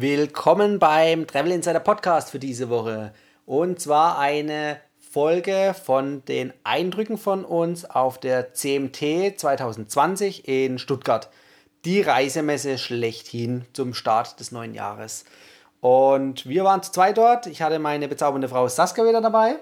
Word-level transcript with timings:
Willkommen 0.00 0.78
beim 0.78 1.26
Travel 1.26 1.52
Insider 1.52 1.78
Podcast 1.78 2.30
für 2.30 2.38
diese 2.38 2.70
Woche. 2.70 3.12
Und 3.44 3.80
zwar 3.80 4.18
eine 4.18 4.80
Folge 4.98 5.74
von 5.74 6.24
den 6.24 6.54
Eindrücken 6.64 7.18
von 7.18 7.44
uns 7.44 7.84
auf 7.84 8.16
der 8.16 8.54
CMT 8.54 9.38
2020 9.38 10.48
in 10.48 10.78
Stuttgart. 10.78 11.28
Die 11.84 12.00
Reisemesse 12.00 12.78
schlechthin 12.78 13.66
zum 13.74 13.92
Start 13.92 14.40
des 14.40 14.52
neuen 14.52 14.72
Jahres. 14.72 15.26
Und 15.82 16.46
wir 16.46 16.64
waren 16.64 16.82
zu 16.82 16.92
zweit 16.92 17.18
dort. 17.18 17.46
Ich 17.46 17.60
hatte 17.60 17.78
meine 17.78 18.08
bezaubernde 18.08 18.48
Frau 18.48 18.68
Saskia 18.68 19.04
wieder 19.04 19.20
dabei. 19.20 19.56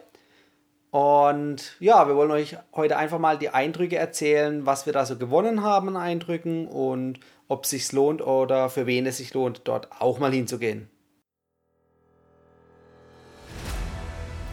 Und 0.90 1.76
ja, 1.80 2.08
wir 2.08 2.16
wollen 2.16 2.30
euch 2.30 2.56
heute 2.74 2.96
einfach 2.96 3.18
mal 3.18 3.38
die 3.38 3.50
Eindrücke 3.50 3.96
erzählen, 3.96 4.64
was 4.64 4.86
wir 4.86 4.92
da 4.92 5.04
so 5.04 5.16
gewonnen 5.16 5.62
haben 5.62 5.88
an 5.88 5.96
Eindrücken 5.96 6.66
und 6.66 7.20
ob 7.46 7.64
es 7.64 7.70
sich 7.70 7.92
lohnt 7.92 8.22
oder 8.22 8.70
für 8.70 8.86
wen 8.86 9.06
es 9.06 9.18
sich 9.18 9.34
lohnt, 9.34 9.62
dort 9.64 9.88
auch 10.00 10.18
mal 10.18 10.32
hinzugehen. 10.32 10.88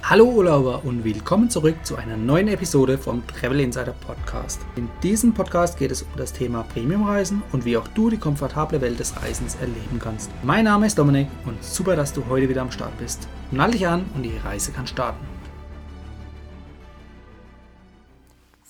Hallo 0.07 0.25
Urlauber 0.25 0.81
und 0.83 1.03
willkommen 1.03 1.49
zurück 1.49 1.77
zu 1.83 1.95
einer 1.95 2.15
neuen 2.15 2.47
Episode 2.47 2.99
vom 2.99 3.25
Travel 3.25 3.59
Insider 3.59 3.95
Podcast. 4.05 4.61
In 4.75 4.87
diesem 5.01 5.33
Podcast 5.33 5.79
geht 5.79 5.89
es 5.89 6.03
um 6.03 6.09
das 6.15 6.31
Thema 6.31 6.63
Premiumreisen 6.63 7.41
und 7.53 7.65
wie 7.65 7.75
auch 7.75 7.87
du 7.87 8.11
die 8.11 8.19
komfortable 8.19 8.81
Welt 8.81 8.99
des 8.99 9.19
Reisens 9.19 9.55
erleben 9.55 9.99
kannst. 9.99 10.29
Mein 10.43 10.65
Name 10.65 10.85
ist 10.85 10.99
Dominik 10.99 11.27
und 11.45 11.63
super, 11.63 11.95
dass 11.95 12.13
du 12.13 12.23
heute 12.29 12.49
wieder 12.49 12.61
am 12.61 12.71
Start 12.71 12.95
bist. 12.99 13.27
Nall 13.49 13.71
dich 13.71 13.87
an 13.87 14.05
und 14.13 14.21
die 14.21 14.37
Reise 14.37 14.71
kann 14.71 14.85
starten. 14.85 15.34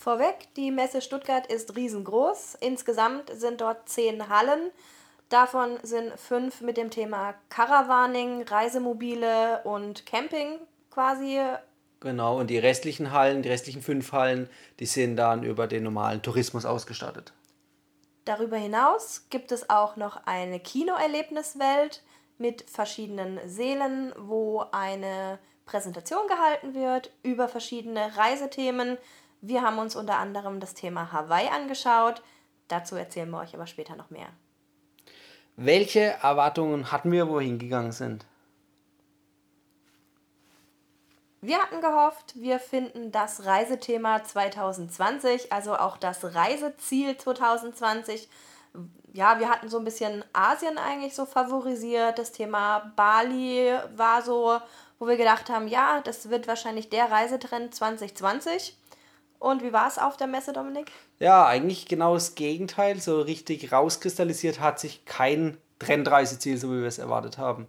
Vorweg, 0.05 0.53
die 0.55 0.69
Messe 0.69 1.01
Stuttgart 1.01 1.47
ist 1.47 1.75
riesengroß. 1.75 2.59
Insgesamt 2.61 3.31
sind 3.33 3.59
dort 3.59 3.89
zehn 3.89 4.29
Hallen. 4.29 4.69
Davon 5.29 5.79
sind 5.81 6.19
fünf 6.19 6.61
mit 6.61 6.77
dem 6.77 6.91
Thema 6.91 7.33
Caravaning, 7.49 8.43
Reisemobile 8.43 9.63
und 9.63 10.05
Camping 10.05 10.59
quasi. 10.91 11.41
Genau, 12.01 12.39
und 12.39 12.51
die 12.51 12.59
restlichen 12.59 13.13
Hallen, 13.13 13.41
die 13.41 13.49
restlichen 13.49 13.81
fünf 13.81 14.11
Hallen, 14.11 14.47
die 14.79 14.85
sind 14.85 15.15
dann 15.17 15.41
über 15.41 15.65
den 15.65 15.81
normalen 15.81 16.21
Tourismus 16.21 16.65
ausgestattet. 16.65 17.33
Darüber 18.25 18.57
hinaus 18.57 19.25
gibt 19.31 19.51
es 19.51 19.71
auch 19.71 19.95
noch 19.95 20.27
eine 20.27 20.59
Kinoerlebniswelt 20.59 22.03
mit 22.37 22.69
verschiedenen 22.69 23.39
Sälen, 23.49 24.13
wo 24.19 24.65
eine 24.71 25.39
Präsentation 25.65 26.27
gehalten 26.27 26.75
wird 26.75 27.11
über 27.23 27.47
verschiedene 27.47 28.15
Reisethemen 28.15 28.99
wir 29.47 29.61
haben 29.61 29.77
uns 29.77 29.95
unter 29.95 30.17
anderem 30.17 30.59
das 30.59 30.73
Thema 30.73 31.11
Hawaii 31.11 31.47
angeschaut. 31.47 32.21
Dazu 32.67 32.95
erzählen 32.95 33.29
wir 33.29 33.39
euch 33.39 33.53
aber 33.53 33.67
später 33.67 33.95
noch 33.95 34.09
mehr. 34.09 34.27
Welche 35.55 36.01
Erwartungen 36.21 36.91
hatten 36.91 37.11
wir, 37.11 37.29
wo 37.29 37.35
wir 37.35 37.45
hingegangen 37.45 37.91
sind? 37.91 38.25
Wir 41.41 41.59
hatten 41.59 41.79
gehofft, 41.79 42.33
wir 42.35 42.59
finden 42.59 43.11
das 43.11 43.45
Reisethema 43.45 44.23
2020, 44.23 45.53
also 45.53 45.75
auch 45.77 45.97
das 45.97 46.33
Reiseziel 46.33 47.15
2020. 47.15 48.27
Ja, 49.13 49.39
wir 49.39 49.47
hatten 49.47 49.69
so 49.69 49.77
ein 49.77 49.85
bisschen 49.85 50.25
Asien 50.33 50.79
eigentlich 50.79 51.13
so 51.13 51.25
favorisiert. 51.25 52.17
Das 52.17 52.31
Thema 52.31 52.91
Bali 52.95 53.71
war 53.95 54.23
so, 54.23 54.59
wo 54.97 55.07
wir 55.07 55.17
gedacht 55.17 55.49
haben, 55.51 55.67
ja, 55.67 56.01
das 56.01 56.31
wird 56.31 56.47
wahrscheinlich 56.47 56.89
der 56.89 57.11
Reisetrend 57.11 57.75
2020. 57.75 58.75
Und 59.39 59.63
wie 59.63 59.73
war 59.73 59.87
es 59.87 59.97
auf 59.97 60.17
der 60.17 60.27
Messe, 60.27 60.53
Dominik? 60.53 60.91
Ja, 61.19 61.45
eigentlich 61.45 61.87
genau 61.87 62.13
das 62.13 62.35
Gegenteil. 62.35 62.99
So 62.99 63.21
richtig 63.21 63.71
rauskristallisiert 63.71 64.59
hat 64.59 64.79
sich 64.79 65.05
kein 65.05 65.57
Trendreiseziel, 65.79 66.57
so 66.57 66.71
wie 66.71 66.79
wir 66.79 66.87
es 66.87 66.99
erwartet 66.99 67.37
haben. 67.37 67.67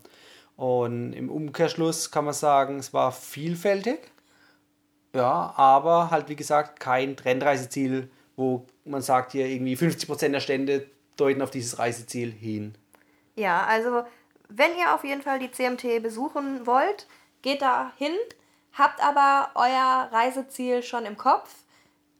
Und 0.57 1.13
im 1.13 1.31
Umkehrschluss 1.31 2.11
kann 2.11 2.25
man 2.25 2.35
sagen, 2.35 2.79
es 2.79 2.95
war 2.95 3.13
vielfältig. 3.13 3.99
Ja, 5.15 5.55
aber 5.57 6.11
halt 6.11 6.29
wie 6.29 6.37
gesagt 6.37 6.81
kein 6.81 7.17
Trendreiseziel, 7.17 8.11
wo 8.37 8.67
man 8.85 9.03
sagt, 9.03 9.33
hier 9.33 9.47
irgendwie 9.47 9.77
50% 9.77 10.29
der 10.29 10.41
Stände 10.41 10.87
deuten 11.17 11.43
auf 11.43 11.51
dieses 11.51 11.79
Reiseziel 11.79 12.31
hin. 12.31 12.75
Ja, 13.35 13.65
also 13.65 14.05
wenn 14.49 14.77
ihr 14.79 14.95
auf 14.95 15.05
jeden 15.05 15.23
Fall 15.23 15.39
die 15.39 15.51
CMT 15.51 16.03
besuchen 16.03 16.67
wollt, 16.67 17.07
geht 17.43 17.63
da 17.63 17.93
hin, 17.97 18.13
habt 18.79 19.03
aber 19.03 19.51
euer 19.55 20.09
Reiseziel 20.13 20.83
schon 20.83 21.05
im 21.05 21.17
Kopf 21.17 21.51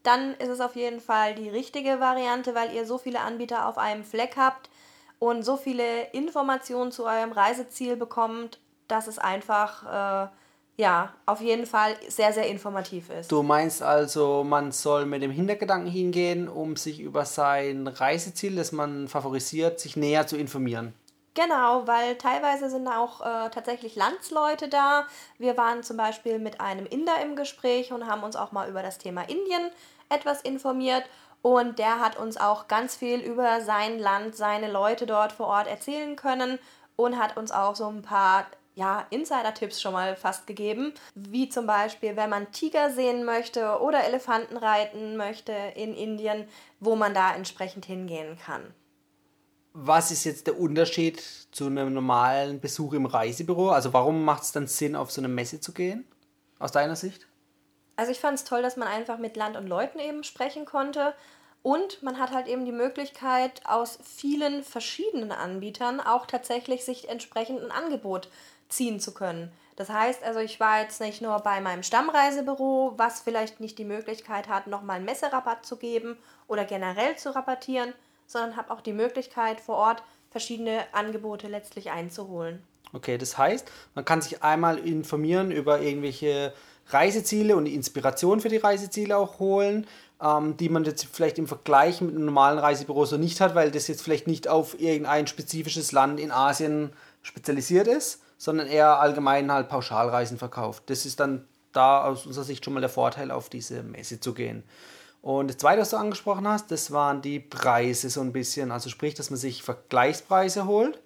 dann 0.07 0.35
ist 0.35 0.49
es 0.49 0.61
auf 0.61 0.77
jeden 0.77 1.01
Fall 1.01 1.35
die 1.35 1.49
richtige 1.49 1.99
Variante, 2.01 2.55
weil 2.55 2.73
ihr 2.73 2.87
so 2.87 2.97
viele 2.97 3.21
Anbieter 3.21 3.67
auf 3.67 3.77
einem 3.77 4.05
Fleck 4.05 4.37
habt 4.37 4.71
und 5.19 5.43
so 5.43 5.57
viele 5.57 6.11
Informationen 6.13 6.93
zu 6.93 7.05
eurem 7.05 7.33
Reiseziel 7.33 7.97
bekommt, 7.97 8.61
dass 8.87 9.09
es 9.09 9.19
einfach 9.19 9.83
äh, 9.83 10.29
ja 10.77 11.13
auf 11.25 11.41
jeden 11.41 11.67
Fall 11.67 11.97
sehr, 12.09 12.33
sehr 12.33 12.47
informativ 12.47 13.11
ist. 13.11 13.33
Du 13.33 13.43
meinst 13.43 13.83
also, 13.83 14.45
man 14.45 14.71
soll 14.71 15.07
mit 15.07 15.23
dem 15.23 15.33
Hintergedanken 15.33 15.91
hingehen, 15.91 16.49
um 16.49 16.77
sich 16.77 17.01
über 17.01 17.25
sein 17.25 17.89
Reiseziel, 17.89 18.55
das 18.55 18.71
man 18.71 19.09
favorisiert, 19.09 19.81
sich 19.81 19.97
näher 19.97 20.29
zu 20.29 20.37
informieren. 20.37 20.95
Genau, 21.37 21.87
weil 21.87 22.17
teilweise 22.17 22.71
sind 22.71 22.89
auch 22.89 23.21
äh, 23.21 23.51
tatsächlich 23.51 23.95
Landsleute 23.95 24.69
da. 24.69 25.07
Wir 25.37 25.59
waren 25.59 25.83
zum 25.83 25.99
Beispiel 25.99 26.39
mit 26.39 26.63
einem 26.63 26.87
Inder 26.87 27.21
im 27.23 27.37
Gespräch 27.37 27.93
und 27.93 28.07
haben 28.07 28.23
uns 28.23 28.37
auch 28.37 28.53
mal 28.53 28.71
über 28.71 28.83
das 28.83 28.97
Thema 28.97 29.21
Indien 29.21 29.71
etwas 30.09 30.41
informiert 30.41 31.05
und 31.43 31.79
der 31.79 32.01
hat 32.01 32.17
uns 32.17 32.39
auch 32.39 32.69
ganz 32.69 32.97
viel 32.97 33.21
über 33.21 33.61
sein 33.61 33.99
Land, 33.99 34.35
seine 34.35 34.73
Leute 34.73 35.05
dort 35.05 35.31
vor 35.31 35.49
Ort 35.49 35.67
erzählen 35.67 36.17
können 36.17 36.59
und 36.97 37.19
hat 37.19 37.37
uns 37.37 37.53
auch 37.53 37.77
so 37.77 37.87
ein 37.87 38.01
paar 38.01 38.47
ja, 38.75 39.07
Insider-Tipps 39.11 39.83
schon 39.83 39.93
mal 39.93 40.17
fast 40.17 40.47
gegeben, 40.47 40.95
wie 41.15 41.51
zum 41.51 41.67
Beispiel, 41.67 42.17
wenn 42.17 42.31
man 42.31 42.51
Tiger 42.51 42.91
sehen 42.91 43.25
möchte 43.25 43.81
oder 43.83 44.05
Elefanten 44.05 44.57
reiten 44.57 45.19
möchte 45.19 45.53
in 45.53 45.95
Indien, 45.95 46.49
wo 46.81 46.97
man 46.97 47.13
da 47.13 47.35
entsprechend 47.35 47.85
hingehen 47.85 48.39
kann. 48.39 48.75
Was 49.79 50.11
ist 50.11 50.25
jetzt 50.25 50.47
der 50.47 50.59
Unterschied 50.59 51.23
zu 51.53 51.67
einem 51.67 51.93
normalen 51.93 52.61
Besuch 52.61 52.95
im 52.95 53.05
Reisebüro? 53.05 53.69
Also 53.69 53.93
warum 53.93 54.25
macht 54.25 54.45
es 54.45 54.53
dann 54.53 54.67
Sinn, 54.67 54.97
auf 54.97 55.11
so 55.13 55.21
eine 55.21 55.29
Messe 55.29 55.61
zu 55.61 55.75
gehen, 55.75 56.07
aus 56.59 56.73
deiner 56.73 56.97
Sicht? 56.97 57.27
Also 57.95 58.11
ich 58.11 58.19
fand 58.19 58.39
es 58.39 58.45
toll, 58.45 58.63
dass 58.63 58.79
man 58.79 58.89
einfach 58.89 59.19
mit 59.19 59.37
Land 59.37 59.55
und 59.55 59.67
Leuten 59.67 59.99
eben 59.99 60.25
sprechen 60.25 60.65
konnte. 60.65 61.13
Und 61.63 62.03
man 62.03 62.19
hat 62.19 62.33
halt 62.33 62.47
eben 62.47 62.65
die 62.65 62.73
Möglichkeit, 62.73 63.61
aus 63.67 63.99
vielen 64.03 64.65
verschiedenen 64.65 65.31
Anbietern 65.31 66.01
auch 66.01 66.25
tatsächlich 66.25 66.87
sich 66.87 67.11
entsprechend 67.11 67.61
ein 67.61 67.71
Angebot 67.71 68.31
ziehen 68.71 68.99
zu 68.99 69.13
können. 69.13 69.53
Das 69.77 69.91
heißt 69.91 70.23
also, 70.25 70.41
ich 70.41 70.59
war 70.59 70.81
jetzt 70.81 71.03
nicht 71.03 71.21
nur 71.21 71.39
bei 71.41 71.61
meinem 71.61 71.83
Stammreisebüro, 71.83 72.95
was 72.97 73.21
vielleicht 73.21 73.61
nicht 73.61 73.79
die 73.79 73.85
Möglichkeit 73.85 74.49
hat, 74.49 74.69
nochmal 74.69 74.97
einen 74.97 75.05
Messerabatt 75.05 75.67
zu 75.67 75.77
geben 75.77 76.17
oder 76.49 76.65
generell 76.65 77.17
zu 77.17 77.35
rabattieren, 77.35 77.93
sondern 78.27 78.57
habe 78.57 78.71
auch 78.71 78.81
die 78.81 78.93
Möglichkeit, 78.93 79.61
vor 79.61 79.77
Ort 79.77 80.03
verschiedene 80.31 80.85
Angebote 80.93 81.49
letztlich 81.49 81.91
einzuholen. 81.91 82.63
Okay, 82.93 83.19
das 83.19 83.37
heißt, 83.37 83.71
man 83.95 84.05
kann 84.05 84.23
sich 84.23 84.43
einmal 84.43 84.79
informieren 84.79 85.51
über 85.51 85.81
irgendwelche 85.81 86.53
Reiseziele 86.89 87.57
und 87.57 87.67
Inspiration 87.67 88.41
für 88.41 88.49
die 88.49 88.57
Reiseziele 88.59 89.17
auch 89.17 89.39
holen, 89.39 89.87
ähm, 90.23 90.57
die 90.57 90.69
man 90.69 90.85
jetzt 90.85 91.07
vielleicht 91.13 91.39
im 91.39 91.47
Vergleich 91.47 92.01
mit 92.01 92.15
einem 92.15 92.25
normalen 92.27 92.59
Reisebüro 92.59 93.05
so 93.05 93.17
nicht 93.17 93.41
hat, 93.41 93.55
weil 93.55 93.71
das 93.71 93.89
jetzt 93.89 94.03
vielleicht 94.03 94.27
nicht 94.27 94.49
auf 94.49 94.81
irgendein 94.81 95.27
spezifisches 95.27 95.93
Land 95.93 96.21
in 96.21 96.31
Asien 96.31 96.93
spezialisiert 97.23 97.89
ist, 97.89 98.23
sondern 98.39 98.67
eher 98.67 99.01
allgemein 99.01 99.51
halt 99.51 99.69
Pauschalreisen 99.69 100.39
verkauft. 100.39 100.85
Das 100.87 101.07
ist 101.07 101.19
dann 101.21 101.47
da 101.73 102.05
aus 102.05 102.27
unserer 102.27 102.45
Sicht 102.45 102.65
schon 102.65 102.75
mal 102.75 102.81
der 102.81 102.89
Vorteil, 102.89 103.31
auf 103.31 103.49
diese 103.49 103.83
Messe 103.83 104.21
zu 104.21 104.33
gehen. 104.33 104.63
Und 105.27 105.49
das 105.49 105.57
zweite, 105.57 105.81
was 105.81 105.91
du 105.91 105.97
angesprochen 105.97 106.47
hast, 106.47 106.71
das 106.71 106.93
waren 106.93 107.21
die 107.21 107.41
Preise 107.41 108.11
so 108.11 108.21
ein 108.21 108.33
bisschen. 108.33 108.71
Also 108.71 108.89
sprich, 108.91 109.15
dass 109.15 109.31
man 109.31 109.39
sich 109.39 109.63
Vergleichspreise 109.63 110.67
holt. 110.67 111.01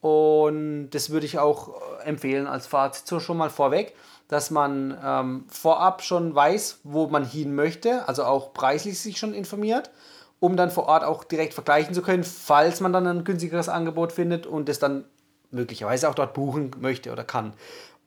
Und 0.00 0.90
das 0.90 1.10
würde 1.10 1.26
ich 1.26 1.40
auch 1.40 1.74
empfehlen 2.04 2.46
als 2.46 2.68
Fazit 2.68 3.20
schon 3.20 3.36
mal 3.36 3.50
vorweg 3.50 3.94
dass 4.28 4.50
man 4.50 4.96
ähm, 5.02 5.44
vorab 5.48 6.02
schon 6.02 6.34
weiß, 6.34 6.80
wo 6.84 7.08
man 7.08 7.24
hin 7.24 7.54
möchte, 7.54 8.06
also 8.06 8.24
auch 8.24 8.52
preislich 8.52 9.00
sich 9.00 9.18
schon 9.18 9.34
informiert, 9.34 9.90
um 10.38 10.56
dann 10.56 10.70
vor 10.70 10.86
Ort 10.86 11.02
auch 11.02 11.24
direkt 11.24 11.54
vergleichen 11.54 11.94
zu 11.94 12.02
können, 12.02 12.24
falls 12.24 12.80
man 12.80 12.92
dann 12.92 13.06
ein 13.06 13.24
günstigeres 13.24 13.70
Angebot 13.70 14.12
findet 14.12 14.46
und 14.46 14.68
es 14.68 14.78
dann 14.78 15.04
möglicherweise 15.50 16.10
auch 16.10 16.14
dort 16.14 16.34
buchen 16.34 16.70
möchte 16.78 17.10
oder 17.10 17.24
kann. 17.24 17.54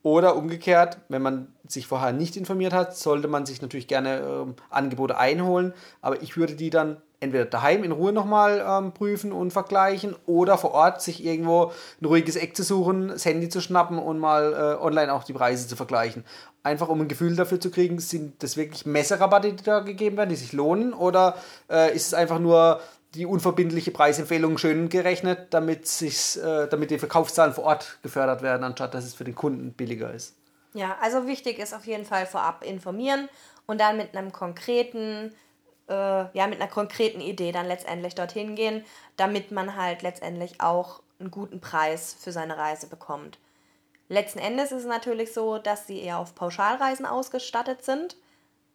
Oder 0.03 0.36
umgekehrt, 0.36 0.98
wenn 1.09 1.21
man 1.21 1.53
sich 1.68 1.86
vorher 1.86 2.12
nicht 2.12 2.36
informiert 2.36 2.74
hat, 2.74 2.98
sollte 2.98 3.27
man 3.27 3.45
sich 3.45 3.62
natürlich 3.62 3.88
gerne 3.88 4.19
ähm, 4.19 4.56
Angebote 4.69 5.18
einholen, 5.18 5.74
aber 6.01 6.21
ich 6.24 6.38
würde 6.38 6.56
die 6.56 6.71
dann 6.71 6.98
entweder 7.21 7.45
daheim 7.45 7.83
in 7.83 7.92
Ruhe 7.92 8.12
nochmal 8.12 8.65
ähm, 8.68 8.94
prüfen 8.94 9.31
und 9.31 9.53
vergleichen 9.53 10.15
oder 10.25 10.57
vor 10.57 10.71
Ort 10.71 11.03
sich 11.03 11.24
irgendwo 11.24 11.71
ein 12.01 12.06
ruhiges 12.06 12.36
Eck 12.36 12.56
zu 12.56 12.63
suchen, 12.63 13.09
das 13.09 13.25
Handy 13.25 13.48
zu 13.48 13.62
schnappen 13.62 14.00
und 14.00 14.18
mal 14.18 14.53
äh, 14.53 14.83
online 14.83 15.13
auch 15.13 15.24
die 15.24 15.33
Preise 15.33 15.68
zu 15.68 15.75
vergleichen. 15.75 16.25
Einfach 16.63 16.89
um 16.89 17.00
ein 17.00 17.07
Gefühl 17.07 17.36
dafür 17.36 17.59
zu 17.59 17.69
kriegen, 17.69 18.00
sind 18.00 18.42
das 18.42 18.57
wirklich 18.57 18.88
Messerabatte, 18.88 19.54
die 19.54 19.63
da 19.63 19.81
gegeben 19.81 20.18
werden, 20.18 20.31
die 20.31 20.36
sich 20.36 20.51
lohnen 20.51 20.94
oder 20.94 21.36
äh, 21.69 21.95
ist 21.95 22.07
es 22.07 22.13
einfach 22.15 22.39
nur 22.39 22.81
die 23.15 23.25
unverbindliche 23.25 23.91
Preisempfehlung 23.91 24.57
schön 24.57 24.89
gerechnet, 24.89 25.53
damit, 25.53 26.01
äh, 26.01 26.67
damit 26.67 26.91
die 26.91 26.99
Verkaufszahlen 26.99 27.53
vor 27.53 27.65
Ort 27.65 27.99
gefördert 28.03 28.41
werden, 28.41 28.63
anstatt 28.63 28.93
dass 28.93 29.03
es 29.03 29.13
für 29.13 29.25
den 29.25 29.35
Kunden 29.35 29.73
billiger 29.73 30.13
ist. 30.13 30.35
Ja, 30.73 30.97
also 31.01 31.27
wichtig 31.27 31.59
ist 31.59 31.73
auf 31.73 31.85
jeden 31.85 32.05
Fall 32.05 32.25
vorab 32.25 32.63
informieren 32.63 33.27
und 33.65 33.81
dann 33.81 33.97
mit 33.97 34.15
einem 34.15 34.31
konkreten, 34.31 35.33
äh, 35.89 35.93
ja, 35.93 36.47
mit 36.47 36.61
einer 36.61 36.69
konkreten 36.69 37.19
Idee 37.19 37.51
dann 37.51 37.67
letztendlich 37.67 38.15
dorthin 38.15 38.55
gehen, 38.55 38.85
damit 39.17 39.51
man 39.51 39.75
halt 39.75 40.01
letztendlich 40.01 40.61
auch 40.61 41.01
einen 41.19 41.31
guten 41.31 41.59
Preis 41.59 42.15
für 42.17 42.31
seine 42.31 42.57
Reise 42.57 42.87
bekommt. 42.87 43.37
Letzten 44.07 44.39
Endes 44.39 44.71
ist 44.71 44.81
es 44.81 44.87
natürlich 44.87 45.33
so, 45.33 45.57
dass 45.57 45.87
sie 45.87 46.01
eher 46.01 46.17
auf 46.17 46.35
Pauschalreisen 46.35 47.05
ausgestattet 47.05 47.83
sind. 47.83 48.15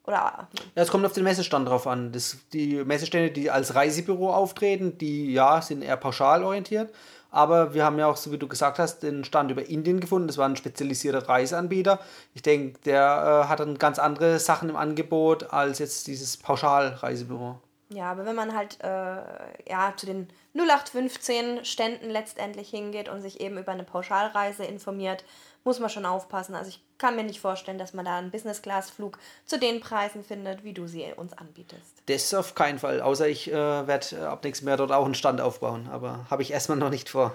Oder 0.06 0.49
ja, 0.75 0.82
es 0.82 0.91
kommt 0.91 1.05
auf 1.05 1.12
den 1.12 1.25
Messestand 1.25 1.69
drauf 1.69 1.87
an. 1.87 2.12
Das, 2.12 2.38
die 2.53 2.85
Messestände, 2.85 3.31
die 3.31 3.50
als 3.50 3.75
Reisebüro 3.75 4.32
auftreten, 4.32 4.99
die 4.99 5.32
ja 5.32 5.61
sind 5.61 5.82
eher 5.82 5.97
pauschal 5.97 6.44
orientiert. 6.44 6.93
Aber 7.31 7.75
wir 7.75 7.85
haben 7.85 7.99
ja 7.99 8.06
auch, 8.06 8.17
so 8.17 8.32
wie 8.32 8.38
du 8.38 8.49
gesagt 8.49 8.79
hast, 8.79 9.03
den 9.03 9.25
Stand 9.25 9.50
über 9.50 9.69
Indien 9.69 10.00
gefunden. 10.00 10.29
Das 10.29 10.38
war 10.38 10.49
ein 10.49 10.56
spezialisierter 10.56 11.29
Reiseanbieter. 11.29 11.99
Ich 12.35 12.43
denke, 12.43 12.79
der 12.85 13.44
äh, 13.44 13.49
hat 13.49 13.61
dann 13.61 13.79
ganz 13.79 13.99
andere 13.99 14.38
Sachen 14.38 14.69
im 14.69 14.76
Angebot 14.76 15.53
als 15.53 15.81
jetzt 15.81 16.06
dieses 16.06 16.37
Pauschalreisebüro. 16.37 17.58
Ja, 17.88 18.11
aber 18.11 18.26
wenn 18.26 18.35
man 18.35 18.56
halt 18.56 18.79
äh, 18.82 19.69
ja, 19.69 19.93
zu 19.97 20.06
den 20.06 20.29
0815 20.55 21.64
Ständen 21.64 22.11
letztendlich 22.11 22.69
hingeht 22.70 23.08
und 23.08 23.20
sich 23.20 23.41
eben 23.41 23.58
über 23.58 23.73
eine 23.73 23.85
Pauschalreise 23.85 24.64
informiert, 24.64 25.25
muss 25.66 25.80
man 25.80 25.90
schon 25.90 26.06
aufpassen. 26.06 26.54
Also 26.54 26.70
ich 26.70 26.82
kann 26.96 27.16
mir 27.16 27.24
nicht 27.24 27.40
vorstellen, 27.40 27.76
dass 27.76 27.92
man 27.92 28.06
da 28.06 28.16
einen 28.16 28.30
Business-Class-Flug 28.30 29.18
zu 29.44 29.58
den 29.58 29.80
Preisen 29.80 30.24
findet, 30.24 30.64
wie 30.64 30.72
du 30.72 30.86
sie 30.86 31.04
uns 31.16 31.34
anbietest. 31.34 32.02
Das 32.06 32.32
auf 32.32 32.54
keinen 32.54 32.78
Fall, 32.78 33.02
außer 33.02 33.28
ich 33.28 33.50
äh, 33.50 33.54
werde 33.54 34.16
äh, 34.16 34.24
ab 34.24 34.42
nächstem 34.44 34.68
Jahr 34.68 34.78
dort 34.78 34.92
auch 34.92 35.04
einen 35.04 35.14
Stand 35.14 35.40
aufbauen, 35.42 35.88
aber 35.92 36.26
habe 36.30 36.42
ich 36.42 36.52
erstmal 36.52 36.78
noch 36.78 36.90
nicht 36.90 37.10
vor. 37.10 37.34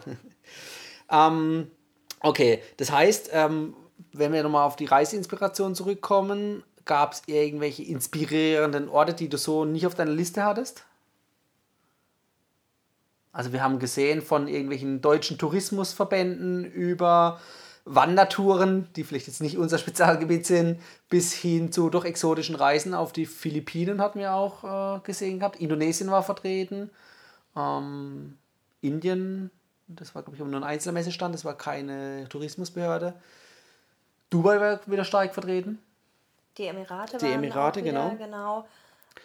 ähm, 1.11 1.69
okay, 2.21 2.63
das 2.77 2.91
heißt, 2.91 3.29
ähm, 3.33 3.75
wenn 4.13 4.33
wir 4.33 4.41
nochmal 4.41 4.65
auf 4.65 4.75
die 4.75 4.85
Reiseinspiration 4.85 5.75
zurückkommen, 5.75 6.63
Gab 6.85 7.13
es 7.13 7.23
irgendwelche 7.27 7.83
inspirierenden 7.83 8.89
Orte, 8.89 9.13
die 9.13 9.29
du 9.29 9.37
so 9.37 9.65
nicht 9.65 9.85
auf 9.85 9.95
deiner 9.95 10.11
Liste 10.11 10.43
hattest? 10.43 10.85
Also 13.31 13.53
wir 13.53 13.63
haben 13.63 13.79
gesehen 13.79 14.21
von 14.21 14.47
irgendwelchen 14.47 15.01
deutschen 15.01 15.37
Tourismusverbänden 15.37 16.65
über 16.65 17.39
Wandertouren, 17.85 18.87
die 18.95 19.03
vielleicht 19.03 19.27
jetzt 19.27 19.41
nicht 19.41 19.57
unser 19.57 19.77
Spezialgebiet 19.77 20.45
sind, 20.45 20.79
bis 21.09 21.33
hin 21.33 21.71
zu 21.71 21.89
doch 21.89 22.05
exotischen 22.05 22.55
Reisen 22.55 22.93
auf 22.93 23.11
die 23.11 23.25
Philippinen 23.25 24.01
hatten 24.01 24.19
wir 24.19 24.33
auch 24.33 24.97
äh, 24.97 24.99
gesehen 25.03 25.39
gehabt. 25.39 25.59
Indonesien 25.59 26.11
war 26.11 26.23
vertreten. 26.23 26.91
Ähm, 27.55 28.37
Indien, 28.81 29.51
das 29.87 30.13
war 30.13 30.21
glaube 30.21 30.37
ich 30.37 30.43
nur 30.43 30.59
ein 30.59 30.63
Einzelmessestand, 30.63 31.33
das 31.33 31.43
war 31.45 31.57
keine 31.57 32.27
Tourismusbehörde. 32.29 33.13
Dubai 34.29 34.59
war 34.59 34.79
wieder 34.85 35.03
stark 35.03 35.33
vertreten. 35.33 35.79
Die 36.57 36.65
Emirate 36.65 37.17
Die 37.17 37.27
Emirate, 37.27 37.83
wieder, 37.83 38.09
genau. 38.09 38.15
genau. 38.17 38.67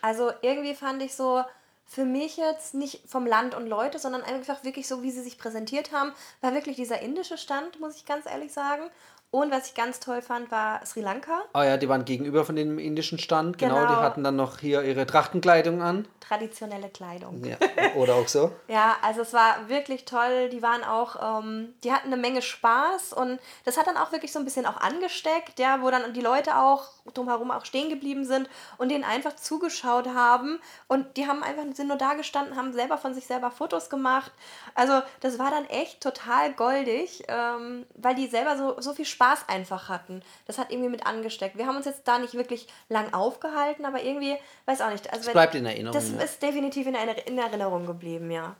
Also 0.02 0.32
irgendwie 0.42 0.74
fand 0.74 1.02
ich 1.02 1.14
so, 1.14 1.42
für 1.86 2.04
mich 2.04 2.36
jetzt 2.36 2.74
nicht 2.74 3.08
vom 3.08 3.26
Land 3.26 3.54
und 3.54 3.66
Leute, 3.66 3.98
sondern 3.98 4.22
einfach 4.22 4.64
wirklich 4.64 4.88
so, 4.88 5.02
wie 5.02 5.12
sie 5.12 5.22
sich 5.22 5.38
präsentiert 5.38 5.92
haben, 5.92 6.12
war 6.40 6.52
wirklich 6.52 6.76
dieser 6.76 7.00
indische 7.00 7.38
Stand, 7.38 7.78
muss 7.80 7.96
ich 7.96 8.04
ganz 8.04 8.26
ehrlich 8.26 8.52
sagen. 8.52 8.90
Und 9.36 9.50
was 9.50 9.66
ich 9.66 9.74
ganz 9.74 10.00
toll 10.00 10.22
fand, 10.22 10.50
war 10.50 10.80
Sri 10.86 11.02
Lanka. 11.02 11.42
Ah 11.52 11.62
ja, 11.62 11.76
die 11.76 11.90
waren 11.90 12.06
gegenüber 12.06 12.46
von 12.46 12.56
dem 12.56 12.78
indischen 12.78 13.18
Stand. 13.18 13.58
Genau, 13.58 13.74
genau 13.74 13.88
die 13.88 13.96
hatten 13.96 14.24
dann 14.24 14.34
noch 14.34 14.60
hier 14.60 14.82
ihre 14.82 15.04
Trachtenkleidung 15.04 15.82
an. 15.82 16.08
Traditionelle 16.20 16.88
Kleidung. 16.88 17.44
Ja, 17.44 17.58
oder 17.96 18.14
auch 18.14 18.28
so. 18.28 18.50
ja, 18.66 18.96
also 19.02 19.20
es 19.20 19.34
war 19.34 19.68
wirklich 19.68 20.06
toll. 20.06 20.48
Die 20.48 20.62
waren 20.62 20.82
auch, 20.84 21.42
ähm, 21.42 21.74
die 21.84 21.92
hatten 21.92 22.06
eine 22.06 22.16
Menge 22.16 22.40
Spaß 22.40 23.12
und 23.12 23.38
das 23.66 23.76
hat 23.76 23.86
dann 23.86 23.98
auch 23.98 24.10
wirklich 24.10 24.32
so 24.32 24.38
ein 24.38 24.46
bisschen 24.46 24.64
auch 24.64 24.78
angesteckt, 24.78 25.58
ja, 25.58 25.82
wo 25.82 25.90
dann 25.90 26.14
die 26.14 26.22
Leute 26.22 26.56
auch 26.56 26.84
drumherum 27.12 27.50
auch 27.50 27.66
stehen 27.66 27.90
geblieben 27.90 28.24
sind 28.24 28.48
und 28.78 28.88
denen 28.88 29.04
einfach 29.04 29.36
zugeschaut 29.36 30.08
haben. 30.08 30.60
Und 30.88 31.18
die 31.18 31.26
haben 31.26 31.42
einfach, 31.42 31.62
sind 31.74 31.88
nur 31.88 31.98
da 31.98 32.14
gestanden, 32.14 32.56
haben 32.56 32.72
selber 32.72 32.96
von 32.96 33.12
sich 33.12 33.26
selber 33.26 33.50
Fotos 33.50 33.90
gemacht. 33.90 34.32
Also 34.74 35.02
das 35.20 35.38
war 35.38 35.50
dann 35.50 35.66
echt 35.66 36.00
total 36.00 36.54
goldig, 36.54 37.22
ähm, 37.28 37.84
weil 37.96 38.14
die 38.14 38.28
selber 38.28 38.56
so, 38.56 38.80
so 38.80 38.94
viel 38.94 39.04
Spaß 39.04 39.25
Spaß 39.26 39.48
einfach 39.48 39.88
hatten. 39.88 40.22
Das 40.46 40.58
hat 40.58 40.70
irgendwie 40.70 40.88
mit 40.88 41.06
angesteckt. 41.06 41.56
Wir 41.56 41.66
haben 41.66 41.76
uns 41.76 41.86
jetzt 41.86 42.06
da 42.06 42.18
nicht 42.18 42.34
wirklich 42.34 42.66
lang 42.88 43.12
aufgehalten, 43.12 43.84
aber 43.84 44.02
irgendwie, 44.02 44.36
weiß 44.66 44.80
auch 44.80 44.90
nicht. 44.90 45.10
Also 45.12 45.24
das 45.24 45.32
bleibt 45.32 45.54
in 45.54 45.66
Erinnerung. 45.66 45.94
Das 45.94 46.10
ja. 46.10 46.20
ist 46.20 46.42
definitiv 46.42 46.86
in, 46.86 46.94
in 46.94 47.38
Erinnerung 47.38 47.86
geblieben, 47.86 48.30
ja. 48.30 48.56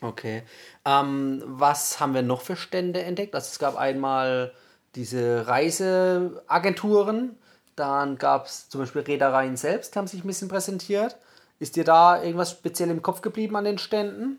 Okay. 0.00 0.44
Ähm, 0.84 1.42
was 1.44 1.98
haben 1.98 2.14
wir 2.14 2.22
noch 2.22 2.42
für 2.42 2.56
Stände 2.56 3.02
entdeckt? 3.02 3.34
Also 3.34 3.48
es 3.50 3.58
gab 3.58 3.76
einmal 3.76 4.52
diese 4.94 5.46
Reiseagenturen, 5.46 7.36
dann 7.76 8.16
gab 8.18 8.46
es 8.46 8.68
zum 8.68 8.80
Beispiel 8.80 9.02
Reedereien 9.02 9.56
selbst, 9.56 9.94
die 9.94 9.98
haben 9.98 10.06
sich 10.06 10.22
ein 10.24 10.26
bisschen 10.26 10.48
präsentiert. 10.48 11.16
Ist 11.60 11.74
dir 11.76 11.84
da 11.84 12.22
irgendwas 12.22 12.52
speziell 12.52 12.90
im 12.90 13.02
Kopf 13.02 13.20
geblieben 13.20 13.56
an 13.56 13.64
den 13.64 13.78
Ständen? 13.78 14.38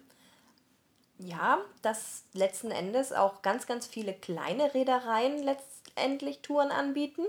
Ja, 1.20 1.60
dass 1.82 2.24
letzten 2.34 2.72
Endes 2.72 3.14
auch 3.14 3.42
ganz, 3.42 3.68
ganz 3.68 3.86
viele 3.86 4.14
kleine 4.14 4.74
Reedereien 4.74 5.44
letztendlich 5.44 6.40
Touren 6.40 6.72
anbieten, 6.72 7.26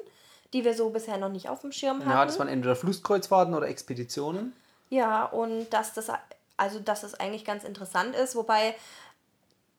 die 0.53 0.65
wir 0.65 0.75
so 0.75 0.91
bisher 0.91 1.19
noch 1.19 1.29
nicht 1.29 1.49
auf 1.49 1.61
dem 1.61 1.73
Schirm 1.73 2.01
hatten. 2.01 2.11
Ja, 2.11 2.25
das 2.25 2.39
waren 2.39 2.49
entweder 2.49 2.77
Flusskreuzfahrten 2.77 3.55
oder 3.55 3.69
Expeditionen. 3.69 4.53
Ja, 4.89 5.25
und 5.25 5.71
dass 5.71 5.93
das, 5.93 6.11
also 6.57 6.81
dass 6.81 7.03
das 7.03 7.15
eigentlich 7.15 7.45
ganz 7.45 7.65
interessant 7.65 8.15
ist, 8.15 8.35
wobei 8.35 8.75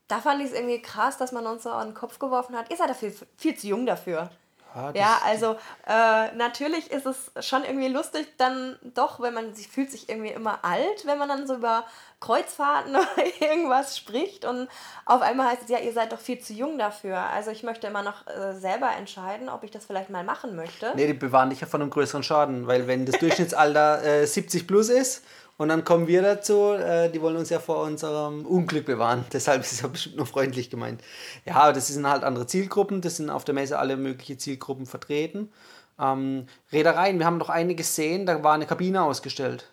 da 0.08 0.19
fand 0.19 0.42
ich 0.42 0.48
es 0.48 0.54
irgendwie 0.54 0.81
krass, 0.81 1.18
dass 1.18 1.31
man 1.31 1.48
uns 1.48 1.63
so 1.63 1.69
an 1.69 1.90
den 1.90 1.94
Kopf 1.94 2.19
geworfen 2.19 2.56
hat, 2.56 2.69
ihr 2.69 2.78
seid 2.78 2.90
dafür 2.90 3.13
viel 3.38 3.56
zu 3.56 3.68
jung 3.68 3.86
dafür. 3.86 4.30
Ja, 4.76 4.92
ja 4.94 5.22
also 5.26 5.56
äh, 5.88 6.36
natürlich 6.36 6.92
ist 6.92 7.06
es 7.06 7.32
schon 7.46 7.64
irgendwie 7.64 7.88
lustig, 7.88 8.28
dann 8.38 8.78
doch, 8.84 9.20
wenn 9.20 9.34
man 9.34 9.54
sich 9.54 9.68
fühlt 9.68 9.92
sich 9.92 10.10
irgendwie 10.10 10.32
immer 10.32 10.60
alt, 10.64 11.06
wenn 11.06 11.18
man 11.18 11.30
dann 11.30 11.48
so 11.48 11.56
über 11.56 11.86
Kreuzfahrten 12.20 12.96
oder 12.96 13.08
irgendwas 13.40 13.98
spricht 13.98 14.46
und 14.46 14.68
auf 15.06 15.22
einmal 15.22 15.48
heißt 15.52 15.64
es, 15.64 15.70
ja, 15.70 15.80
ihr 15.80 15.94
seid 15.94 16.12
doch 16.12 16.20
viel 16.20 16.40
zu 16.40 16.54
jung 16.54 16.78
dafür. 16.78 17.18
Also 17.18 17.52
ich 17.52 17.64
möchte 17.64 17.88
immer 17.88 18.04
noch 18.04 18.28
äh, 18.28 18.54
selber 18.54 18.90
entscheiden, 18.98 19.50
ob 19.50 19.64
ich 19.64 19.72
das 19.72 19.86
vielleicht 19.86 20.10
mal 20.10 20.24
machen 20.24 20.56
möchte. 20.56 20.94
Nee, 20.96 21.08
die 21.08 21.14
bewahren 21.14 21.50
dich 21.50 21.62
ja 21.62 21.68
von 21.68 21.82
einem 21.82 21.90
größeren 21.90 22.24
Schaden, 22.24 22.68
weil 22.68 22.88
wenn 22.88 23.06
das 23.06 23.16
Durchschnittsalter 23.20 24.04
äh, 24.04 24.28
70 24.28 24.68
plus 24.68 24.90
ist 24.90 25.24
und 25.57 25.69
dann 25.69 25.83
kommen 25.86 26.07
wir 26.07 26.21
dazu, 26.21 26.74
äh, 26.74 27.09
die 27.09 27.21
wollen 27.21 27.38
uns 27.38 27.50
ja 27.50 27.59
vor 27.59 27.83
unserem 27.83 28.45
Unglück 28.45 28.86
bewahren. 28.86 29.25
Deshalb 29.33 29.62
ist 29.62 29.74
es 29.74 29.81
ja 29.81 29.88
bestimmt 29.88 30.18
nur 30.18 30.25
freundlich 30.25 30.70
gemeint. 30.70 31.01
Ja, 31.46 31.72
das 31.72 31.88
sind 31.88 32.08
halt 32.08 32.24
andere 32.24 32.48
Zielgruppen, 32.48 33.01
das 33.01 33.17
sind 33.17 33.29
auf 33.29 33.46
der 33.46 33.53
Messe 33.53 33.77
alle 33.77 33.98
möglichen 33.98 34.39
Zielgruppen 34.39 34.86
vertreten. 34.86 35.51
Ähm, 36.00 36.48
Reedereien, 36.72 37.20
wir 37.20 37.25
haben 37.25 37.38
noch 37.38 37.50
einige 37.50 37.84
gesehen, 37.84 38.25
da 38.25 38.43
war 38.43 38.53
eine 38.53 38.65
Kabine 38.65 39.03
ausgestellt. 39.03 39.67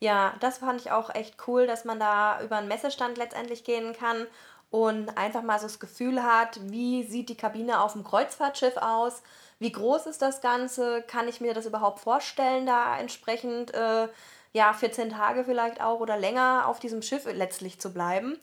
Ja, 0.00 0.34
das 0.40 0.58
fand 0.58 0.80
ich 0.80 0.90
auch 0.90 1.14
echt 1.14 1.36
cool, 1.46 1.66
dass 1.66 1.84
man 1.84 1.98
da 1.98 2.40
über 2.42 2.56
einen 2.56 2.68
Messestand 2.68 3.18
letztendlich 3.18 3.64
gehen 3.64 3.92
kann 3.92 4.26
und 4.70 5.16
einfach 5.16 5.42
mal 5.42 5.58
so 5.58 5.66
das 5.66 5.80
Gefühl 5.80 6.22
hat, 6.22 6.60
wie 6.70 7.02
sieht 7.04 7.28
die 7.28 7.36
Kabine 7.36 7.80
auf 7.80 7.94
dem 7.94 8.04
Kreuzfahrtschiff 8.04 8.76
aus, 8.76 9.22
wie 9.58 9.72
groß 9.72 10.06
ist 10.06 10.22
das 10.22 10.40
Ganze, 10.40 11.02
kann 11.02 11.26
ich 11.26 11.40
mir 11.40 11.54
das 11.54 11.66
überhaupt 11.66 12.00
vorstellen, 12.00 12.66
da 12.66 12.98
entsprechend 12.98 13.74
äh, 13.74 14.08
ja 14.52 14.72
14 14.72 15.10
Tage 15.10 15.44
vielleicht 15.44 15.80
auch 15.80 16.00
oder 16.00 16.16
länger 16.16 16.64
auf 16.66 16.78
diesem 16.80 17.02
Schiff 17.02 17.24
letztlich 17.32 17.80
zu 17.80 17.92
bleiben. 17.92 18.38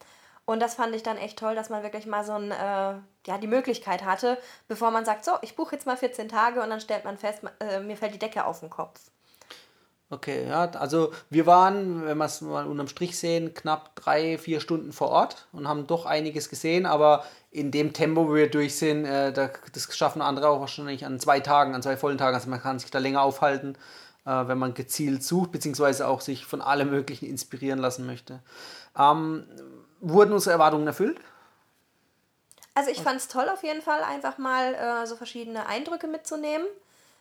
Und 0.45 0.59
das 0.61 0.75
fand 0.75 0.95
ich 0.95 1.01
dann 1.01 1.17
echt 1.17 1.39
toll, 1.39 1.55
dass 1.55 1.69
man 1.69 1.81
wirklich 1.81 2.05
mal 2.05 2.23
so 2.23 2.33
ein, 2.33 2.51
äh, 2.51 2.55
ja, 3.25 3.37
die 3.41 3.47
Möglichkeit 3.47 4.05
hatte, 4.05 4.37
bevor 4.67 4.91
man 4.91 5.03
sagt, 5.03 5.25
so, 5.25 5.31
ich 5.41 5.55
buche 5.55 5.75
jetzt 5.75 5.87
mal 5.87 5.97
14 5.97 6.29
Tage 6.29 6.61
und 6.61 6.69
dann 6.69 6.79
stellt 6.79 7.03
man 7.03 7.17
fest, 7.17 7.41
äh, 7.59 7.79
mir 7.79 7.97
fällt 7.97 8.13
die 8.13 8.19
Decke 8.19 8.45
auf 8.45 8.59
den 8.59 8.69
Kopf. 8.69 8.99
Okay, 10.11 10.47
ja, 10.47 10.69
also 10.69 11.11
wir 11.31 11.47
waren, 11.47 12.05
wenn 12.05 12.19
wir 12.19 12.25
es 12.25 12.41
mal 12.41 12.67
unterm 12.67 12.87
Strich 12.87 13.17
sehen, 13.17 13.55
knapp 13.55 13.95
drei, 13.95 14.37
vier 14.37 14.59
Stunden 14.59 14.91
vor 14.93 15.09
Ort 15.09 15.47
und 15.51 15.67
haben 15.67 15.87
doch 15.87 16.05
einiges 16.05 16.47
gesehen, 16.47 16.85
aber 16.85 17.25
in 17.49 17.71
dem 17.71 17.91
Tempo, 17.91 18.27
wo 18.27 18.35
wir 18.35 18.51
durch 18.51 18.75
sind, 18.75 19.05
äh, 19.05 19.33
das 19.33 19.97
schaffen 19.97 20.21
andere 20.21 20.49
auch 20.49 20.59
wahrscheinlich 20.59 21.07
an 21.07 21.19
zwei 21.19 21.39
Tagen, 21.39 21.73
an 21.73 21.81
zwei 21.81 21.97
vollen 21.97 22.19
Tagen, 22.19 22.35
also 22.35 22.51
man 22.51 22.61
kann 22.61 22.77
sich 22.77 22.91
da 22.91 22.99
länger 22.99 23.23
aufhalten, 23.23 23.79
äh, 24.25 24.47
wenn 24.47 24.57
man 24.57 24.73
gezielt 24.73 25.23
sucht, 25.23 25.51
beziehungsweise 25.51 26.07
auch 26.07 26.21
sich 26.21 26.45
von 26.45 26.61
allem 26.61 26.89
Möglichen 26.89 27.27
inspirieren 27.27 27.79
lassen 27.79 28.05
möchte. 28.05 28.41
Ähm, 28.97 29.45
wurden 29.99 30.33
unsere 30.33 30.53
Erwartungen 30.53 30.87
erfüllt? 30.87 31.19
Also 32.73 32.91
ich 32.91 33.01
fand 33.01 33.17
es 33.17 33.29
toll 33.29 33.47
auf 33.47 33.63
jeden 33.63 33.81
Fall, 33.81 34.03
einfach 34.03 34.37
mal 34.37 34.73
äh, 34.73 35.07
so 35.07 35.15
verschiedene 35.15 35.65
Eindrücke 35.67 36.07
mitzunehmen. 36.07 36.67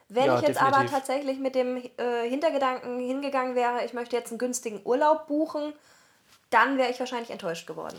Wenn 0.09 0.27
ja, 0.27 0.37
ich 0.37 0.43
jetzt 0.43 0.61
definitiv. 0.61 0.79
aber 0.79 0.91
tatsächlich 0.91 1.39
mit 1.39 1.55
dem 1.55 1.77
äh, 1.77 2.29
Hintergedanken 2.29 2.99
hingegangen 2.99 3.55
wäre, 3.55 3.85
ich 3.85 3.95
möchte 3.95 4.17
jetzt 4.17 4.31
einen 4.31 4.39
günstigen 4.39 4.81
Urlaub 4.85 5.27
buchen, 5.29 5.73
dann 6.51 6.77
wäre 6.77 6.91
ich 6.91 7.01
wahrscheinlich 7.01 7.31
enttäuscht 7.31 7.67
geworden. 7.67 7.97